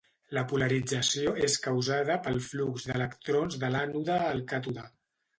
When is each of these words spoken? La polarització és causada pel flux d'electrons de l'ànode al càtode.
La 0.35 0.43
polarització 0.51 1.33
és 1.47 1.57
causada 1.65 2.15
pel 2.27 2.39
flux 2.45 2.85
d'electrons 2.91 3.59
de 3.65 3.69
l'ànode 3.75 4.17
al 4.31 4.41
càtode. 4.53 4.87